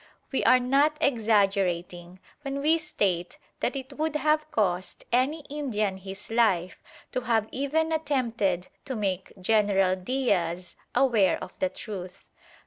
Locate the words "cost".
4.49-5.05